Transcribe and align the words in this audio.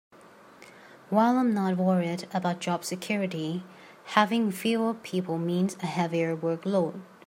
While 1.11 1.37
I 1.37 1.41
am 1.41 1.53
not 1.53 1.77
worried 1.77 2.27
about 2.33 2.59
job 2.59 2.83
security, 2.83 3.61
having 4.05 4.51
fewer 4.51 4.95
people 4.95 5.37
means 5.37 5.75
a 5.75 5.85
heavier 5.85 6.35
workload. 6.35 7.01